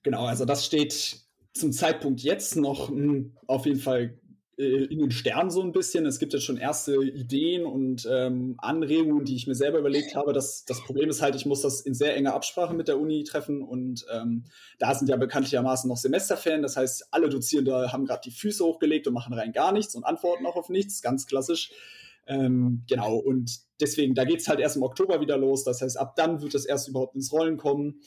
Genau, 0.03 0.25
also 0.25 0.45
das 0.45 0.63
steht 0.63 1.21
zum 1.53 1.71
Zeitpunkt 1.71 2.21
jetzt 2.21 2.55
noch 2.55 2.91
mh, 2.91 2.95
hm, 2.95 3.37
auf 3.47 3.65
jeden 3.65 3.79
Fall 3.79 4.19
in 4.57 4.97
den 4.97 5.11
Sternen 5.11 5.51
so 5.51 5.61
ein 5.61 5.71
bisschen. 5.71 6.07
Es 6.07 6.17
gibt 6.17 6.33
jetzt 6.33 6.43
schon 6.43 6.57
erste 6.57 6.95
Ideen 6.95 7.65
und 7.65 8.07
ähm, 8.11 8.55
Anregungen, 8.57 9.23
die 9.23 9.35
ich 9.35 9.45
mir 9.45 9.53
selber 9.53 9.77
überlegt 9.77 10.15
habe. 10.15 10.33
Das, 10.33 10.65
das 10.65 10.83
Problem 10.83 11.09
ist 11.09 11.21
halt, 11.21 11.35
ich 11.35 11.45
muss 11.45 11.61
das 11.61 11.81
in 11.81 11.93
sehr 11.93 12.15
enger 12.15 12.33
Absprache 12.33 12.73
mit 12.73 12.87
der 12.87 12.99
Uni 12.99 13.23
treffen 13.23 13.61
und 13.61 14.05
ähm, 14.11 14.45
da 14.79 14.95
sind 14.95 15.09
ja 15.09 15.15
bekanntlichermaßen 15.15 15.87
noch 15.87 15.97
Semesterferien. 15.97 16.63
Das 16.63 16.75
heißt, 16.75 17.09
alle 17.11 17.29
Dozierende 17.29 17.91
haben 17.93 18.05
gerade 18.05 18.21
die 18.25 18.31
Füße 18.31 18.65
hochgelegt 18.65 19.05
und 19.05 19.13
machen 19.13 19.33
rein 19.33 19.51
gar 19.51 19.71
nichts 19.71 19.93
und 19.93 20.03
antworten 20.05 20.47
auch 20.47 20.55
auf 20.55 20.69
nichts, 20.69 21.03
ganz 21.03 21.27
klassisch. 21.27 21.71
Ähm, 22.25 22.83
genau, 22.89 23.15
und 23.15 23.59
deswegen, 23.79 24.15
da 24.15 24.25
geht 24.25 24.39
es 24.39 24.47
halt 24.47 24.59
erst 24.59 24.75
im 24.75 24.83
Oktober 24.83 25.21
wieder 25.21 25.37
los. 25.37 25.65
Das 25.65 25.83
heißt, 25.83 25.99
ab 25.99 26.15
dann 26.15 26.41
wird 26.41 26.55
es 26.55 26.65
erst 26.65 26.87
überhaupt 26.87 27.15
ins 27.15 27.31
Rollen 27.31 27.57
kommen. 27.57 28.01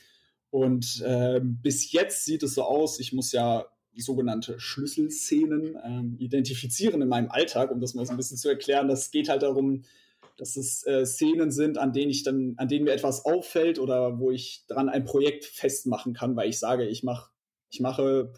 Und 0.51 1.01
ähm, 1.07 1.61
bis 1.63 1.93
jetzt 1.93 2.25
sieht 2.25 2.43
es 2.43 2.55
so 2.55 2.65
aus, 2.65 2.99
ich 2.99 3.13
muss 3.13 3.31
ja 3.31 3.67
sogenannte 4.01 4.59
Schlüsselszenen 4.59 5.77
ähm, 5.85 6.17
identifizieren 6.19 7.03
in 7.03 7.09
meinem 7.09 7.31
Alltag, 7.31 7.71
um 7.71 7.81
das 7.81 7.95
mal 7.95 8.07
so 8.07 8.13
ein 8.13 8.17
bisschen 8.17 8.37
zu 8.37 8.49
erklären. 8.49 8.89
Das 8.89 9.11
geht 9.11 9.29
halt 9.29 9.43
darum, 9.43 9.85
dass 10.37 10.57
es 10.57 10.87
äh, 10.87 11.05
Szenen 11.05 11.51
sind, 11.51 11.79
an 11.79 11.93
denen 11.93 12.11
ich 12.11 12.23
dann, 12.23 12.55
an 12.57 12.69
denen 12.69 12.85
mir 12.85 12.93
etwas 12.93 13.25
auffällt 13.25 13.79
oder 13.79 14.19
wo 14.19 14.31
ich 14.31 14.65
dran 14.69 14.89
ein 14.89 15.05
Projekt 15.05 15.45
festmachen 15.45 16.15
kann, 16.15 16.35
weil 16.37 16.49
ich 16.49 16.59
sage, 16.59 16.87
ich 16.87 17.03
mache, 17.03 17.31
ich 17.69 17.81
mache 17.81 18.33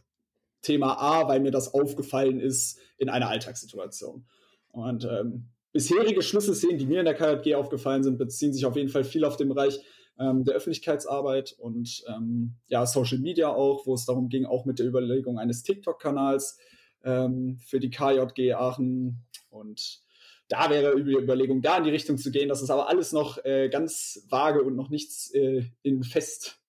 Thema 0.62 1.00
A, 1.00 1.28
weil 1.28 1.40
mir 1.40 1.50
das 1.50 1.74
aufgefallen 1.74 2.40
ist 2.40 2.78
in 2.98 3.08
einer 3.08 3.28
Alltagssituation. 3.28 4.26
Und 4.70 5.04
ähm, 5.04 5.48
bisherige 5.72 6.22
Schlüsselszenen, 6.22 6.78
die 6.78 6.86
mir 6.86 7.00
in 7.00 7.04
der 7.04 7.14
KJG 7.14 7.54
aufgefallen 7.54 8.02
sind, 8.02 8.18
beziehen 8.18 8.52
sich 8.52 8.66
auf 8.66 8.76
jeden 8.76 8.88
Fall 8.88 9.04
viel 9.04 9.24
auf 9.24 9.36
den 9.36 9.48
Bereich 9.48 9.80
ähm, 10.18 10.44
der 10.44 10.54
Öffentlichkeitsarbeit 10.54 11.54
und 11.58 12.04
ähm, 12.08 12.54
ja, 12.68 12.86
Social 12.86 13.18
Media 13.18 13.48
auch, 13.48 13.86
wo 13.86 13.94
es 13.94 14.04
darum 14.04 14.28
ging, 14.28 14.44
auch 14.44 14.64
mit 14.64 14.78
der 14.78 14.86
Überlegung 14.86 15.38
eines 15.38 15.62
TikTok-Kanals 15.62 16.58
ähm, 17.04 17.58
für 17.64 17.80
die 17.80 17.90
KJG 17.90 18.54
Aachen 18.54 19.24
und 19.50 20.02
da 20.48 20.68
wäre 20.68 21.02
die 21.02 21.12
Überlegung, 21.12 21.62
da 21.62 21.78
in 21.78 21.84
die 21.84 21.90
Richtung 21.90 22.18
zu 22.18 22.30
gehen. 22.30 22.50
Das 22.50 22.60
ist 22.60 22.70
aber 22.70 22.88
alles 22.88 23.12
noch 23.12 23.42
äh, 23.44 23.70
ganz 23.70 24.26
vage 24.28 24.62
und 24.62 24.76
noch 24.76 24.90
nichts 24.90 25.30
äh, 25.32 25.64
in 25.82 26.02
fest, 26.02 26.60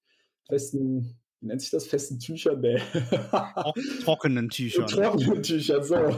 festen, 0.47 1.17
wie 1.41 1.47
nennt 1.47 1.61
sich 1.61 1.71
das? 1.71 1.85
Festen 1.85 2.17
Tüchern? 2.17 2.61
Nee. 2.61 2.79
trockenen 4.03 4.49
Tüchern. 4.49 4.83
In 4.83 4.87
trockenen 4.95 5.43
Tüchern, 5.43 5.83
so. 5.83 6.15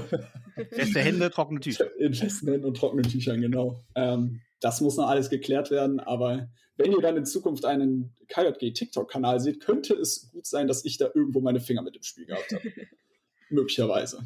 Feste 0.69 0.99
Hände, 0.99 1.31
trockene 1.31 1.59
Tücher. 1.59 1.87
In 1.97 2.13
festen 2.13 2.49
Händen 2.49 2.67
und 2.67 2.77
trockenen 2.77 3.09
Tüchern, 3.09 3.41
genau. 3.41 3.83
Ähm, 3.95 4.41
das 4.65 4.81
muss 4.81 4.97
noch 4.97 5.07
alles 5.07 5.29
geklärt 5.29 5.69
werden, 5.69 5.99
aber 5.99 6.49
wenn 6.75 6.91
ihr 6.91 6.99
dann 6.99 7.15
in 7.15 7.25
Zukunft 7.25 7.65
einen 7.65 8.15
KJG 8.29 8.73
TikTok-Kanal 8.73 9.39
seht, 9.39 9.59
könnte 9.59 9.93
es 9.93 10.31
gut 10.31 10.47
sein, 10.47 10.67
dass 10.67 10.83
ich 10.83 10.97
da 10.97 11.05
irgendwo 11.13 11.39
meine 11.39 11.59
Finger 11.59 11.83
mit 11.83 11.95
im 11.95 12.01
Spiel 12.01 12.25
gehabt 12.25 12.51
habe. 12.51 12.73
Möglicherweise. 13.49 14.25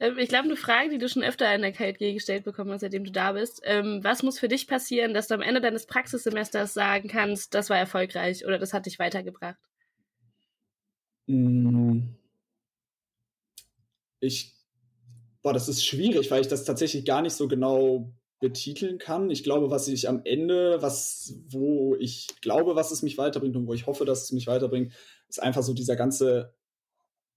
Ähm, 0.00 0.18
ich 0.18 0.28
glaube, 0.28 0.46
eine 0.46 0.56
Frage, 0.56 0.90
die 0.90 0.98
du 0.98 1.08
schon 1.08 1.22
öfter 1.22 1.54
in 1.54 1.62
der 1.62 1.70
KJG 1.70 2.14
gestellt 2.14 2.42
bekommen 2.42 2.72
hast, 2.72 2.80
seitdem 2.80 3.04
du 3.04 3.12
da 3.12 3.30
bist. 3.30 3.60
Ähm, 3.62 4.02
was 4.02 4.24
muss 4.24 4.40
für 4.40 4.48
dich 4.48 4.66
passieren, 4.66 5.14
dass 5.14 5.28
du 5.28 5.34
am 5.34 5.40
Ende 5.40 5.60
deines 5.60 5.86
Praxissemesters 5.86 6.74
sagen 6.74 7.08
kannst, 7.08 7.54
das 7.54 7.70
war 7.70 7.78
erfolgreich 7.78 8.44
oder 8.44 8.58
das 8.58 8.72
hat 8.72 8.86
dich 8.86 8.98
weitergebracht? 8.98 9.60
Hm. 11.28 12.16
Ich, 14.18 14.52
boah, 15.42 15.52
das 15.52 15.68
ist 15.68 15.86
schwierig, 15.86 16.28
weil 16.32 16.40
ich 16.40 16.48
das 16.48 16.64
tatsächlich 16.64 17.04
gar 17.04 17.22
nicht 17.22 17.34
so 17.34 17.46
genau 17.46 18.12
betiteln 18.42 18.98
kann. 18.98 19.30
Ich 19.30 19.44
glaube, 19.44 19.70
was 19.70 19.86
ich 19.86 20.08
am 20.08 20.20
Ende, 20.24 20.82
was, 20.82 21.36
wo 21.48 21.94
ich 21.94 22.26
glaube, 22.42 22.74
was 22.74 22.90
es 22.90 23.02
mich 23.02 23.16
weiterbringt 23.16 23.56
und 23.56 23.68
wo 23.68 23.72
ich 23.72 23.86
hoffe, 23.86 24.04
dass 24.04 24.24
es 24.24 24.32
mich 24.32 24.48
weiterbringt, 24.48 24.92
ist 25.28 25.40
einfach 25.40 25.62
so 25.62 25.72
dieser 25.72 25.94
ganze 25.94 26.52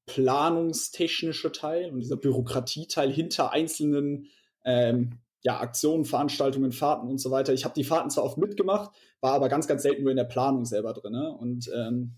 planungstechnische 0.07 1.51
Teil 1.51 1.91
und 1.91 1.99
dieser 1.99 2.17
Bürokratieteil 2.17 3.11
hinter 3.11 3.51
einzelnen 3.51 4.29
ähm, 4.63 5.19
ja, 5.41 5.59
Aktionen, 5.59 6.05
Veranstaltungen, 6.05 6.71
Fahrten 6.71 7.07
und 7.07 7.19
so 7.19 7.29
weiter. 7.29 7.53
Ich 7.53 7.65
habe 7.65 7.75
die 7.75 7.83
Fahrten 7.83 8.09
zwar 8.09 8.23
oft 8.23 8.39
mitgemacht, 8.39 8.89
war 9.21 9.33
aber 9.33 9.47
ganz, 9.47 9.67
ganz 9.67 9.83
selten 9.83 10.01
nur 10.01 10.11
in 10.11 10.17
der 10.17 10.23
Planung 10.23 10.65
selber 10.65 10.93
drin. 10.93 11.13
Ne? 11.13 11.31
Und 11.31 11.71
ähm, 11.73 12.15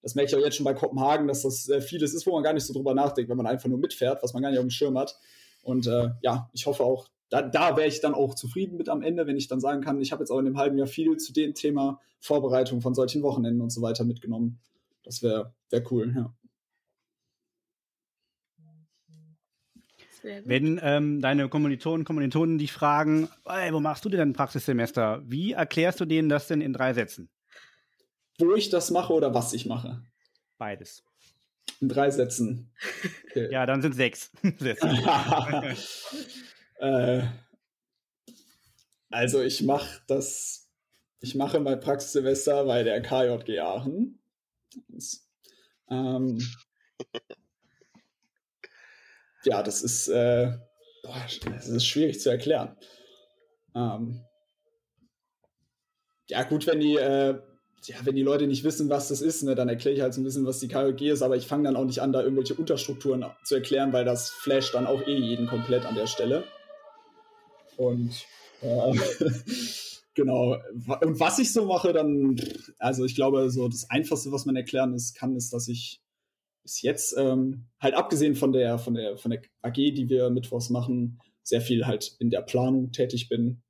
das 0.00 0.14
merke 0.14 0.30
ich 0.30 0.36
auch 0.36 0.44
jetzt 0.44 0.56
schon 0.56 0.64
bei 0.64 0.72
Kopenhagen, 0.72 1.28
dass 1.28 1.42
das 1.42 1.68
äh, 1.68 1.82
vieles 1.82 2.14
ist, 2.14 2.26
wo 2.26 2.32
man 2.32 2.42
gar 2.42 2.54
nicht 2.54 2.64
so 2.64 2.72
drüber 2.72 2.94
nachdenkt, 2.94 3.28
wenn 3.28 3.36
man 3.36 3.46
einfach 3.46 3.68
nur 3.68 3.78
mitfährt, 3.78 4.22
was 4.22 4.32
man 4.32 4.42
gar 4.42 4.48
nicht 4.48 4.58
auf 4.58 4.64
dem 4.64 4.70
Schirm 4.70 4.96
hat. 4.96 5.18
Und 5.62 5.86
äh, 5.86 6.08
ja, 6.22 6.48
ich 6.54 6.64
hoffe 6.64 6.82
auch, 6.82 7.10
da, 7.30 7.42
da 7.42 7.76
wäre 7.76 7.88
ich 7.88 8.00
dann 8.00 8.12
auch 8.12 8.34
zufrieden 8.34 8.76
mit 8.76 8.88
am 8.88 9.02
Ende, 9.02 9.26
wenn 9.26 9.36
ich 9.36 9.48
dann 9.48 9.60
sagen 9.60 9.80
kann, 9.80 10.00
ich 10.00 10.12
habe 10.12 10.22
jetzt 10.22 10.30
auch 10.30 10.38
in 10.38 10.44
dem 10.44 10.58
halben 10.58 10.76
Jahr 10.76 10.88
viel 10.88 11.16
zu 11.16 11.32
dem 11.32 11.54
Thema 11.54 12.00
Vorbereitung 12.18 12.80
von 12.80 12.94
solchen 12.94 13.22
Wochenenden 13.22 13.62
und 13.62 13.70
so 13.70 13.80
weiter 13.80 14.04
mitgenommen. 14.04 14.58
Das 15.04 15.22
wäre 15.22 15.54
wär 15.70 15.82
cool, 15.90 16.12
ja. 16.14 16.34
Wenn 20.44 20.78
ähm, 20.82 21.22
deine 21.22 21.48
Kommilitonen, 21.48 22.04
Kommilitonen 22.04 22.58
dich 22.58 22.72
fragen, 22.72 23.30
hey, 23.46 23.72
wo 23.72 23.80
machst 23.80 24.04
du 24.04 24.10
denn 24.10 24.18
dein 24.18 24.32
Praxissemester? 24.34 25.22
Wie 25.24 25.52
erklärst 25.52 25.98
du 26.00 26.04
denen 26.04 26.28
das 26.28 26.46
denn 26.46 26.60
in 26.60 26.74
drei 26.74 26.92
Sätzen? 26.92 27.30
Wo 28.38 28.54
ich 28.54 28.68
das 28.68 28.90
mache 28.90 29.14
oder 29.14 29.32
was 29.32 29.54
ich 29.54 29.64
mache? 29.64 30.02
Beides. 30.58 31.04
In 31.80 31.88
drei 31.88 32.10
Sätzen. 32.10 32.70
Okay. 33.30 33.48
ja, 33.52 33.64
dann 33.64 33.80
sind 33.80 33.94
sechs 33.94 34.32
Sätze. 34.58 34.88
Äh, 36.80 37.22
also 39.10 39.42
ich 39.42 39.62
mache 39.62 40.00
das, 40.06 40.70
ich 41.20 41.34
mache 41.34 41.60
mein 41.60 41.80
Praxissemester 41.80 42.64
bei 42.64 42.82
der 42.82 43.02
KJG 43.02 43.60
Aachen. 43.60 44.22
Das, 44.88 45.28
ähm, 45.90 46.38
ja, 49.44 49.62
das 49.62 49.82
ist, 49.82 50.08
äh, 50.08 50.52
boah, 51.02 51.26
das 51.44 51.68
ist 51.68 51.86
schwierig 51.86 52.20
zu 52.20 52.30
erklären. 52.30 52.76
Ähm, 53.74 54.24
ja, 56.28 56.44
gut, 56.44 56.66
wenn 56.66 56.80
die, 56.80 56.96
äh, 56.96 57.38
ja, 57.84 57.96
wenn 58.04 58.16
die 58.16 58.22
Leute 58.22 58.46
nicht 58.46 58.64
wissen, 58.64 58.88
was 58.88 59.08
das 59.08 59.20
ist, 59.20 59.42
ne, 59.42 59.54
dann 59.54 59.68
erkläre 59.68 59.96
ich 59.96 60.00
halt 60.02 60.14
so 60.14 60.20
ein 60.20 60.24
bisschen, 60.24 60.46
was 60.46 60.60
die 60.60 60.68
KJG 60.68 61.10
ist, 61.10 61.22
aber 61.22 61.36
ich 61.36 61.46
fange 61.46 61.64
dann 61.64 61.76
auch 61.76 61.84
nicht 61.84 62.00
an, 62.00 62.12
da 62.12 62.22
irgendwelche 62.22 62.54
Unterstrukturen 62.54 63.26
zu 63.44 63.56
erklären, 63.56 63.92
weil 63.92 64.04
das 64.04 64.30
flasht 64.30 64.74
dann 64.74 64.86
auch 64.86 65.06
eh 65.06 65.16
jeden 65.16 65.46
komplett 65.46 65.84
an 65.84 65.94
der 65.94 66.06
Stelle. 66.06 66.44
Und 67.80 68.26
äh, 68.60 68.92
genau. 70.14 70.58
Und 71.00 71.18
was 71.18 71.38
ich 71.38 71.50
so 71.50 71.64
mache, 71.64 71.94
dann, 71.94 72.38
also 72.78 73.06
ich 73.06 73.14
glaube, 73.14 73.48
so 73.50 73.68
das 73.68 73.88
Einfachste, 73.88 74.32
was 74.32 74.44
man 74.44 74.54
erklären 74.54 74.92
ist, 74.92 75.14
kann, 75.14 75.34
ist, 75.34 75.54
dass 75.54 75.66
ich 75.66 76.02
bis 76.62 76.82
jetzt 76.82 77.14
ähm, 77.16 77.68
halt 77.80 77.94
abgesehen 77.94 78.34
von 78.34 78.52
der, 78.52 78.78
von 78.78 78.92
der, 78.92 79.16
von 79.16 79.30
der 79.30 79.40
AG, 79.62 79.76
die 79.76 80.10
wir 80.10 80.28
mittwochs 80.28 80.68
machen, 80.68 81.20
sehr 81.42 81.62
viel 81.62 81.86
halt 81.86 82.16
in 82.18 82.28
der 82.28 82.42
Planung 82.42 82.92
tätig 82.92 83.30
bin. 83.30 83.62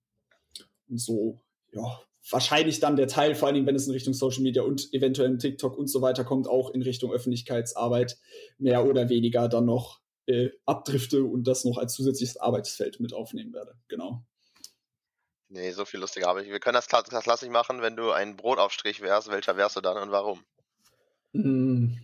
Und 0.88 1.00
so, 1.00 1.40
ja, 1.72 2.00
wahrscheinlich 2.28 2.80
dann 2.80 2.96
der 2.96 3.06
Teil, 3.06 3.36
vor 3.36 3.46
allen 3.46 3.54
Dingen, 3.54 3.66
wenn 3.68 3.76
es 3.76 3.86
in 3.86 3.92
Richtung 3.92 4.12
Social 4.12 4.42
Media 4.42 4.64
und 4.64 4.92
eventuell 4.92 5.38
TikTok 5.38 5.78
und 5.78 5.86
so 5.86 6.02
weiter 6.02 6.24
kommt, 6.24 6.48
auch 6.48 6.70
in 6.70 6.82
Richtung 6.82 7.12
Öffentlichkeitsarbeit 7.12 8.18
mehr 8.58 8.84
oder 8.84 9.08
weniger 9.08 9.48
dann 9.48 9.66
noch 9.66 10.00
äh, 10.30 10.52
abdrifte 10.66 11.24
und 11.24 11.44
das 11.44 11.64
noch 11.64 11.78
als 11.78 11.94
zusätzliches 11.94 12.36
Arbeitsfeld 12.36 13.00
mit 13.00 13.12
aufnehmen 13.12 13.52
werde. 13.52 13.74
Genau. 13.88 14.24
Nee, 15.48 15.72
so 15.72 15.84
viel 15.84 15.98
lustiger 15.98 16.28
habe 16.28 16.42
ich. 16.42 16.50
Wir 16.50 16.60
können 16.60 16.74
das, 16.74 16.86
das 16.86 17.24
klassisch 17.24 17.48
machen, 17.48 17.82
wenn 17.82 17.96
du 17.96 18.12
ein 18.12 18.36
Brotaufstrich 18.36 19.00
wärst. 19.00 19.30
Welcher 19.30 19.56
wärst 19.56 19.76
du 19.76 19.80
dann 19.80 19.96
und 19.96 20.12
warum? 20.12 20.44
Hm. 21.32 21.98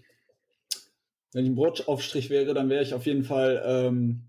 Wenn 1.33 1.45
ich 1.45 1.51
ein 1.51 1.55
Brotaufstrich 1.55 2.29
wäre, 2.29 2.55
dann 2.55 2.69
wäre 2.69 2.83
ich 2.83 2.95
auf 2.95 3.07
jeden 3.07 3.23
Fall, 3.23 3.63
ähm, 3.65 4.29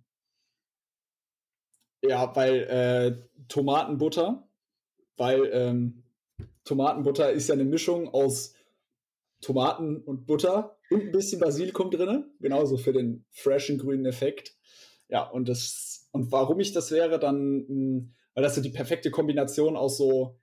ja, 2.04 2.36
weil 2.36 2.63
äh, 2.63 3.46
Tomatenbutter, 3.48 4.48
weil 5.16 5.50
ähm, 5.51 6.04
Tomatenbutter 6.63 7.32
ist 7.32 7.48
ja 7.48 7.54
eine 7.54 7.66
Mischung 7.66 8.13
aus 8.13 8.54
Tomaten 9.41 9.98
und 10.03 10.25
Butter 10.25 10.77
und 10.89 11.01
ein 11.01 11.12
bisschen 11.12 11.39
Basilikum 11.39 11.91
drin, 11.91 12.25
genauso 12.39 12.77
für 12.77 12.94
den 12.94 13.25
freshen 13.32 13.77
grünen 13.77 14.06
Effekt. 14.06 14.56
Ja, 15.10 15.24
und 15.24 15.48
das 15.48 16.10
und 16.12 16.32
warum 16.32 16.60
ich 16.60 16.74
das 16.74 16.91
wäre, 16.91 17.20
dann, 17.20 17.65
hm, 17.67 18.15
weil 18.34 18.44
das 18.44 18.56
so 18.56 18.62
die 18.62 18.70
perfekte 18.70 19.12
Kombination 19.12 19.75
aus 19.75 19.98
so 19.98 20.39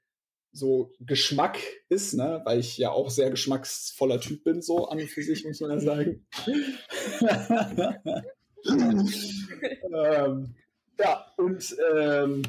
so 0.52 0.92
Geschmack 1.00 1.58
ist, 1.88 2.14
ne? 2.14 2.40
weil 2.44 2.60
ich 2.60 2.78
ja 2.78 2.90
auch 2.90 3.10
sehr 3.10 3.28
geschmacksvoller 3.28 4.20
Typ 4.20 4.44
bin, 4.44 4.62
so 4.62 4.86
an 4.86 5.00
und 5.00 5.10
für 5.10 5.24
sich, 5.24 5.44
muss 5.44 5.60
man 5.60 5.72
ja 5.72 5.80
sagen. 5.80 6.24
ähm, 9.92 10.54
ja, 10.98 11.26
und 11.36 11.76
ähm, 11.92 12.42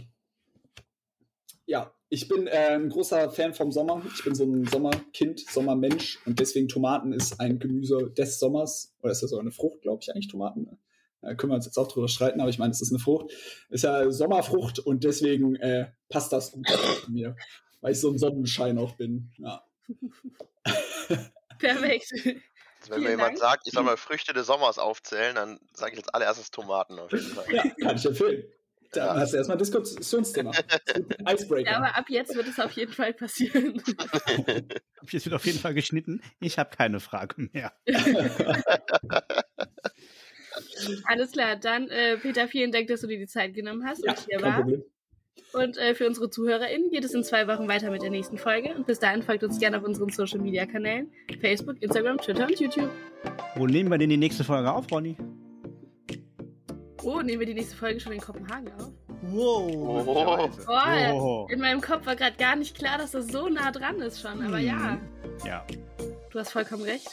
ja, 1.65 1.94
ich 2.15 2.29
bin 2.29 2.47
äh, 2.47 2.69
ein 2.69 2.87
großer 2.87 3.29
Fan 3.29 3.53
vom 3.53 3.73
Sommer. 3.73 4.01
Ich 4.15 4.23
bin 4.23 4.33
so 4.33 4.45
ein 4.45 4.65
Sommerkind, 4.65 5.41
Sommermensch 5.41 6.19
und 6.25 6.39
deswegen 6.39 6.69
Tomaten 6.69 7.11
ist 7.11 7.41
ein 7.41 7.59
Gemüse 7.59 8.09
des 8.17 8.39
Sommers. 8.39 8.95
Oder 9.01 9.11
ist 9.11 9.21
das 9.21 9.31
sogar 9.31 9.41
eine 9.41 9.51
Frucht, 9.51 9.81
glaube 9.81 9.99
ich, 10.01 10.09
eigentlich 10.11 10.29
Tomaten? 10.29 10.79
Da 11.21 11.35
können 11.35 11.51
wir 11.51 11.55
uns 11.57 11.65
jetzt 11.65 11.77
auch 11.77 11.89
drüber 11.89 12.07
streiten, 12.07 12.39
aber 12.39 12.49
ich 12.49 12.57
meine, 12.57 12.71
es 12.71 12.81
ist 12.81 12.91
eine 12.91 12.99
Frucht. 12.99 13.33
Ist 13.69 13.83
ja 13.83 14.09
Sommerfrucht 14.09 14.79
und 14.79 15.03
deswegen 15.03 15.55
äh, 15.57 15.87
passt 16.07 16.31
das 16.31 16.53
gut 16.53 16.69
zu 16.69 17.11
mir, 17.11 17.35
weil 17.81 17.91
ich 17.91 17.99
so 17.99 18.11
ein 18.11 18.17
Sonnenschein 18.17 18.77
auch 18.77 18.93
bin. 18.93 19.33
Ja. 19.37 19.65
Perfekt. 21.59 22.13
Also 22.13 22.91
wenn 22.91 23.03
mir 23.03 23.09
jemand 23.09 23.31
Dank. 23.31 23.39
sagt, 23.39 23.67
ich 23.67 23.73
soll 23.73 23.83
mal 23.83 23.97
Früchte 23.97 24.31
des 24.31 24.47
Sommers 24.47 24.79
aufzählen, 24.79 25.35
dann 25.35 25.59
sage 25.73 25.93
ich 25.93 25.99
als 25.99 26.09
allererstes 26.09 26.49
Tomaten 26.49 26.97
auf 26.97 27.11
jeden 27.11 27.25
Fall. 27.35 27.45
ja, 27.53 27.63
kann 27.81 27.97
ich 27.97 28.05
empfehlen. 28.05 28.45
Da 28.91 29.05
Ja. 29.07 29.15
hast 29.19 29.33
du 29.33 29.37
erstmal 29.37 29.57
ein 29.57 29.59
Diskussionsthema. 29.59 30.51
Icebreaker. 31.29 31.71
Ja, 31.71 31.77
aber 31.77 31.97
ab 31.97 32.05
jetzt 32.09 32.35
wird 32.35 32.47
es 32.47 32.59
auf 32.59 32.71
jeden 32.73 32.93
Fall 32.93 33.13
passieren. 33.13 33.81
Jetzt 35.11 35.25
wird 35.25 35.35
auf 35.35 35.45
jeden 35.45 35.59
Fall 35.59 35.75
geschnitten. 35.75 36.19
Ich 36.39 36.57
habe 36.57 36.75
keine 36.75 36.99
Frage 36.99 37.49
mehr. 37.53 37.71
Alles 41.05 41.31
klar, 41.31 41.57
dann 41.57 41.89
äh, 41.89 42.17
Peter, 42.17 42.47
vielen 42.47 42.71
Dank, 42.71 42.87
dass 42.87 43.01
du 43.01 43.07
dir 43.07 43.19
die 43.19 43.27
Zeit 43.27 43.53
genommen 43.53 43.85
hast 43.85 44.03
ja, 44.03 44.11
und 44.13 44.19
hier. 44.27 44.39
Problem. 44.39 44.83
Und 45.53 45.77
äh, 45.77 45.95
für 45.95 46.07
unsere 46.07 46.29
ZuhörerInnen 46.29 46.89
geht 46.91 47.03
es 47.05 47.13
in 47.13 47.23
zwei 47.23 47.47
Wochen 47.47 47.67
weiter 47.67 47.91
mit 47.91 48.01
der 48.01 48.09
nächsten 48.09 48.37
Folge. 48.37 48.73
Und 48.73 48.87
bis 48.87 48.99
dahin 48.99 49.21
folgt 49.21 49.43
uns 49.43 49.59
gerne 49.59 49.77
auf 49.77 49.83
unseren 49.83 50.09
Social 50.09 50.39
Media 50.39 50.65
Kanälen: 50.65 51.11
Facebook, 51.39 51.81
Instagram, 51.81 52.17
Twitter 52.17 52.45
und 52.47 52.59
YouTube. 52.59 52.89
Wo 53.55 53.67
nehmen 53.67 53.89
wir 53.89 53.97
denn 53.97 54.09
die 54.09 54.17
nächste 54.17 54.43
Folge 54.43 54.71
auf, 54.71 54.91
Ronny? 54.91 55.15
Oh, 57.05 57.21
nehmen 57.21 57.39
wir 57.39 57.45
die 57.45 57.53
nächste 57.53 57.75
Folge 57.75 57.99
schon 57.99 58.13
in 58.13 58.19
Kopenhagen 58.19 58.67
auf? 58.79 58.89
Wow. 59.21 59.71
Oh. 60.67 61.45
Oh, 61.47 61.47
in 61.51 61.59
meinem 61.61 61.79
Kopf 61.79 62.05
war 62.07 62.15
gerade 62.15 62.35
gar 62.35 62.55
nicht 62.55 62.75
klar, 62.77 62.97
dass 62.97 63.11
das 63.11 63.27
so 63.27 63.47
nah 63.47 63.71
dran 63.71 64.01
ist 64.01 64.21
schon. 64.21 64.43
Aber 64.45 64.57
ja, 64.57 64.97
Ja. 65.45 65.63
du 66.31 66.39
hast 66.39 66.51
vollkommen 66.51 66.83
recht. 66.83 67.07